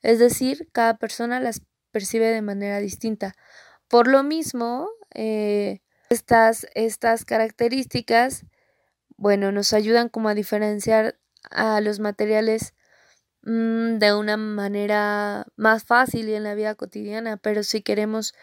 es 0.01 0.19
decir, 0.19 0.69
cada 0.71 0.97
persona 0.97 1.39
las 1.39 1.61
percibe 1.91 2.27
de 2.27 2.41
manera 2.41 2.79
distinta. 2.79 3.35
Por 3.91 4.07
lo 4.07 4.23
mismo, 4.23 4.89
eh, 5.13 5.81
estas, 6.09 6.65
estas 6.75 7.25
características, 7.25 8.45
bueno, 9.17 9.51
nos 9.51 9.73
ayudan 9.73 10.07
como 10.07 10.29
a 10.29 10.33
diferenciar 10.33 11.19
a 11.49 11.81
los 11.81 11.99
materiales 11.99 12.73
mm, 13.41 13.97
de 13.97 14.13
una 14.13 14.37
manera 14.37 15.45
más 15.57 15.83
fácil 15.83 16.29
y 16.29 16.35
en 16.35 16.43
la 16.43 16.55
vida 16.55 16.73
cotidiana, 16.75 17.35
pero 17.35 17.63
si 17.63 17.81
queremos 17.81 18.33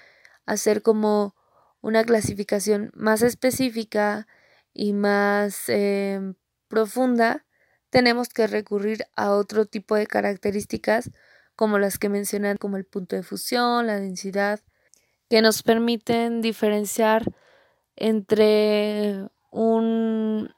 hacer 0.44 0.82
como 0.82 1.34
una 1.80 2.04
clasificación 2.04 2.90
más 2.94 3.22
específica 3.22 4.26
y 4.74 4.92
más 4.92 5.62
em, 5.68 6.34
profunda, 6.68 7.46
tenemos 7.88 8.28
que 8.28 8.48
recurrir 8.48 9.06
a 9.16 9.30
otro 9.30 9.64
tipo 9.64 9.94
de 9.94 10.06
características 10.06 11.10
como 11.56 11.78
las 11.78 11.98
que 11.98 12.10
mencionan 12.10 12.58
como 12.58 12.76
el 12.76 12.84
punto 12.84 13.16
de 13.16 13.22
fusión, 13.22 13.86
la 13.86 13.98
densidad, 13.98 14.60
que 15.28 15.42
nos 15.42 15.62
permiten 15.62 16.40
diferenciar 16.40 17.24
entre 17.96 19.28
un, 19.50 20.54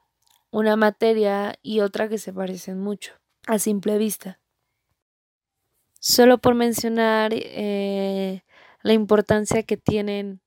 una 0.51 0.75
materia 0.75 1.55
y 1.61 1.79
otra 1.81 2.07
que 2.07 2.17
se 2.17 2.33
parecen 2.33 2.79
mucho 2.79 3.13
a 3.47 3.59
simple 3.59 3.97
vista. 3.97 4.39
Solo 5.99 6.39
por 6.39 6.55
mencionar 6.55 7.31
eh, 7.33 8.43
la 8.81 8.93
importancia 8.93 9.63
que 9.63 9.77
tienen 9.77 10.41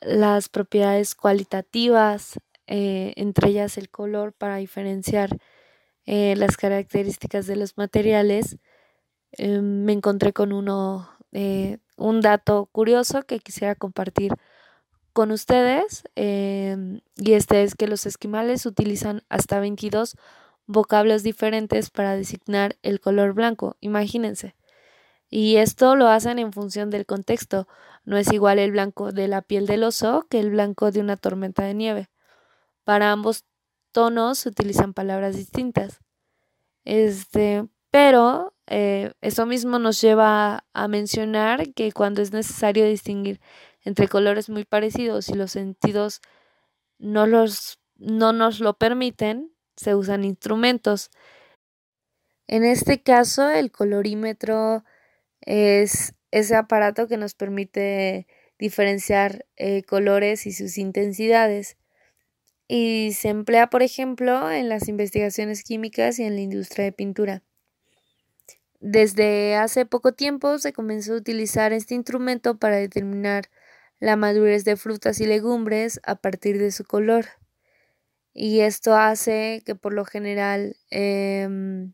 las 0.00 0.48
propiedades 0.48 1.14
cualitativas, 1.14 2.38
eh, 2.66 3.12
entre 3.16 3.50
ellas 3.50 3.78
el 3.78 3.88
color 3.88 4.32
para 4.32 4.56
diferenciar 4.56 5.36
eh, 6.06 6.34
las 6.36 6.56
características 6.56 7.46
de 7.46 7.56
los 7.56 7.76
materiales, 7.76 8.58
me 9.38 9.92
encontré 9.92 10.32
con 10.32 10.54
uno 10.54 11.17
un 11.32 12.20
dato 12.20 12.66
curioso 12.72 13.22
que 13.22 13.40
quisiera 13.40 13.74
compartir 13.74 14.32
con 15.12 15.30
ustedes 15.32 16.04
em, 16.14 17.00
y 17.16 17.32
este 17.32 17.64
es 17.64 17.74
que 17.74 17.88
los 17.88 18.06
esquimales 18.06 18.66
utilizan 18.66 19.24
hasta 19.28 19.58
22 19.58 20.16
vocablos 20.66 21.22
diferentes 21.22 21.90
para 21.90 22.14
designar 22.14 22.76
el 22.82 23.00
color 23.00 23.32
blanco, 23.32 23.76
imagínense. 23.80 24.54
Y 25.30 25.56
esto 25.56 25.96
lo 25.96 26.08
hacen 26.08 26.38
en 26.38 26.52
función 26.52 26.90
del 26.90 27.04
contexto. 27.04 27.66
No 28.04 28.16
es 28.16 28.32
igual 28.32 28.58
el 28.58 28.70
blanco 28.72 29.12
de 29.12 29.28
la 29.28 29.42
piel 29.42 29.66
del 29.66 29.84
oso 29.84 30.26
que 30.30 30.40
el 30.40 30.50
blanco 30.50 30.90
de 30.90 31.00
una 31.00 31.16
tormenta 31.16 31.64
de 31.64 31.74
nieve. 31.74 32.08
Para 32.84 33.12
ambos 33.12 33.44
tonos 33.92 34.38
se 34.38 34.48
utilizan 34.50 34.94
palabras 34.94 35.36
distintas. 35.36 36.00
Este, 36.84 37.66
pero 37.90 38.54
eh, 38.70 39.12
eso 39.22 39.46
mismo 39.46 39.78
nos 39.78 40.00
lleva 40.00 40.64
a 40.74 40.88
mencionar 40.88 41.72
que 41.72 41.90
cuando 41.92 42.20
es 42.20 42.32
necesario 42.32 42.84
distinguir 42.86 43.40
entre 43.82 44.08
colores 44.08 44.50
muy 44.50 44.64
parecidos 44.64 45.30
y 45.30 45.34
los 45.34 45.52
sentidos 45.52 46.20
no, 46.98 47.26
los, 47.26 47.80
no 47.96 48.32
nos 48.32 48.60
lo 48.60 48.76
permiten, 48.76 49.52
se 49.76 49.94
usan 49.94 50.24
instrumentos. 50.24 51.10
En 52.46 52.64
este 52.64 53.02
caso, 53.02 53.48
el 53.48 53.70
colorímetro 53.70 54.84
es 55.40 56.14
ese 56.30 56.56
aparato 56.56 57.08
que 57.08 57.16
nos 57.16 57.34
permite 57.34 58.26
diferenciar 58.58 59.46
eh, 59.56 59.82
colores 59.84 60.46
y 60.46 60.52
sus 60.52 60.76
intensidades. 60.76 61.78
Y 62.66 63.12
se 63.14 63.30
emplea, 63.30 63.70
por 63.70 63.82
ejemplo, 63.82 64.50
en 64.50 64.68
las 64.68 64.88
investigaciones 64.88 65.62
químicas 65.64 66.18
y 66.18 66.24
en 66.24 66.34
la 66.34 66.42
industria 66.42 66.84
de 66.84 66.92
pintura. 66.92 67.42
Desde 68.80 69.56
hace 69.56 69.86
poco 69.86 70.12
tiempo 70.12 70.58
se 70.58 70.72
comenzó 70.72 71.14
a 71.14 71.16
utilizar 71.16 71.72
este 71.72 71.94
instrumento 71.94 72.58
para 72.58 72.76
determinar 72.76 73.50
la 73.98 74.16
madurez 74.16 74.64
de 74.64 74.76
frutas 74.76 75.20
y 75.20 75.26
legumbres 75.26 76.00
a 76.04 76.14
partir 76.14 76.58
de 76.58 76.70
su 76.70 76.84
color. 76.84 77.26
Y 78.32 78.60
esto 78.60 78.94
hace 78.94 79.62
que 79.66 79.74
por 79.74 79.92
lo 79.92 80.04
general 80.04 80.76
em, 80.90 81.92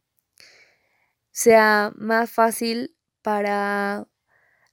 sea 1.31 1.93
más 1.97 2.31
fácil 2.31 2.95
para 3.23 4.07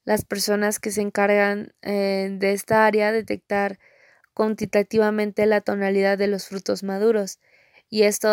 las 0.04 0.26
personas 0.26 0.80
que 0.80 0.92
se 0.92 1.02
encargan 1.02 1.74
eh, 1.82 2.30
de 2.34 2.52
esta 2.52 2.86
área 2.86 3.14
detectar 3.14 3.80
cuantitativamente 4.34 5.46
la 5.46 5.62
tonalidad 5.62 6.18
de 6.18 6.28
los 6.28 6.48
frutos 6.50 6.84
maduros. 6.84 7.40
Y 7.90 8.04
esto 8.04 8.28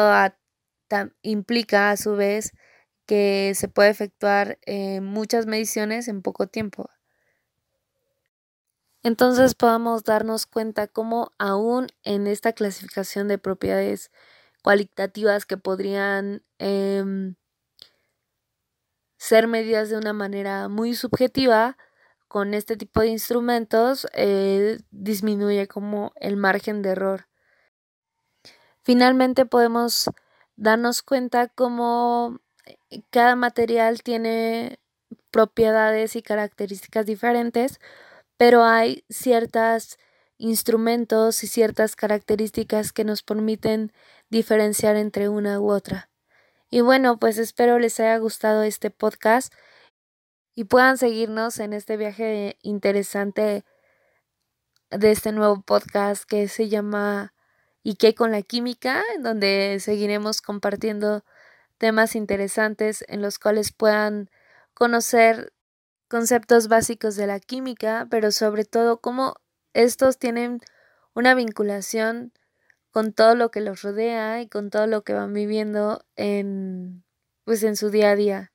implica 1.23 1.91
a 1.91 1.97
su 1.97 2.17
vez 2.17 2.53
que 3.09 3.55
se 3.55 3.69
puede 3.69 3.89
efectuar 3.89 4.59
eh, 4.67 5.01
muchas 5.01 5.47
mediciones 5.47 6.09
en 6.09 6.21
poco 6.21 6.47
tiempo. 6.47 6.91
Entonces 9.03 9.55
podamos 9.55 10.05
darnos 10.05 10.45
cuenta 10.45 10.89
cómo 10.89 11.33
aún 11.39 11.87
en 12.05 12.27
esta 12.27 12.53
clasificación 12.53 13.27
de 13.27 13.39
propiedades 13.39 14.11
cualitativas 14.63 15.47
que 15.47 15.57
podrían 15.57 16.43
em, 16.59 17.37
ser 19.17 19.47
medidas 19.47 19.89
de 19.89 19.97
una 19.97 20.13
manera 20.13 20.69
muy 20.69 20.95
subjetiva, 20.95 21.79
con 22.29 22.53
este 22.53 22.77
tipo 22.77 23.01
de 23.01 23.07
instrumentos 23.07 24.07
eh, 24.13 24.81
disminuye 24.91 25.67
como 25.67 26.13
el 26.17 26.37
margen 26.37 26.83
de 26.83 26.91
error. 26.91 27.27
Finalmente 28.83 29.47
podemos 29.47 30.11
darnos 30.57 31.01
cuenta 31.03 31.49
cómo 31.49 32.41
cada 33.11 33.37
material 33.37 34.03
tiene 34.03 34.79
propiedades 35.31 36.17
y 36.17 36.23
características 36.23 37.07
diferentes, 37.07 37.81
pero 38.37 38.65
hay 38.65 39.05
ciertos 39.09 39.99
instrumentos 40.39 41.43
y 41.43 41.49
ciertas 41.49 41.97
características 41.97 42.93
que 42.93 43.05
nos 43.05 43.23
permiten 43.23 43.93
diferenciar 44.31 44.97
entre 44.97 45.29
una 45.29 45.61
u 45.61 45.71
otra. 45.71 46.11
Y 46.71 46.81
bueno, 46.81 47.19
pues 47.19 47.39
espero 47.39 47.79
les 47.79 47.99
haya 47.99 48.19
gustado 48.19 48.63
este 48.63 48.91
podcast 48.91 49.53
y 50.55 50.65
puedan 50.65 50.99
seguirnos 50.99 51.59
en 51.61 51.73
este 51.73 51.97
viaje 51.97 52.59
interesante 52.63 53.65
de 54.91 55.11
este 55.11 55.33
nuevo 55.33 55.63
podcast 55.63 56.25
que 56.25 56.49
se 56.49 56.69
llama 56.69 57.33
¿Y 57.83 57.95
qué 57.95 58.15
con 58.15 58.33
la 58.33 58.43
química? 58.43 59.03
en 59.15 59.23
donde 59.23 59.79
seguiremos 59.81 60.43
compartiendo 60.43 61.25
temas 61.79 62.17
interesantes 62.17 63.05
en 63.09 63.23
los 63.23 63.39
cuales 63.39 63.73
puedan 63.73 64.31
conocer 64.75 65.53
conceptos 66.09 66.69
básicos 66.69 67.17
de 67.17 67.27
la 67.27 67.41
química, 67.41 68.07
pero 68.11 68.33
sobre 68.33 68.65
todo 68.65 69.01
cómo 69.01 69.37
estos 69.75 70.19
tienen 70.19 70.61
una 71.15 71.35
vinculación 71.35 72.33
con 72.91 73.13
todo 73.13 73.35
lo 73.35 73.51
que 73.51 73.61
los 73.61 73.83
rodea 73.83 74.41
y 74.41 74.49
con 74.49 74.71
todo 74.71 74.87
lo 74.87 75.03
que 75.03 75.13
van 75.13 75.33
viviendo 75.33 76.05
en 76.17 77.05
pues 77.45 77.63
en 77.63 77.77
su 77.77 77.91
día 77.91 78.11
a 78.11 78.17
día. 78.17 78.53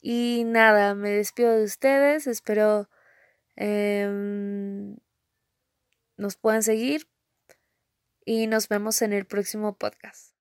Y 0.00 0.44
nada, 0.46 0.94
me 0.94 1.10
despido 1.10 1.52
de 1.52 1.64
ustedes, 1.64 2.28
espero 2.28 2.88
em, 3.56 4.96
nos 6.16 6.36
puedan 6.36 6.62
seguir 6.62 7.08
y 8.24 8.46
nos 8.46 8.68
vemos 8.68 9.02
en 9.02 9.12
el 9.12 9.26
próximo 9.26 9.76
podcast. 9.76 10.32